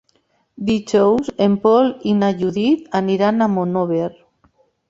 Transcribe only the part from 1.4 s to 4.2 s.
en Pol i na Judit aniran a Monòver.